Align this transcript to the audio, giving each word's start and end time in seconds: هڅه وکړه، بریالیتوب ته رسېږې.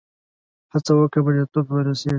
هڅه 0.71 0.91
وکړه، 0.97 1.21
بریالیتوب 1.25 1.65
ته 1.69 1.79
رسېږې. 1.87 2.09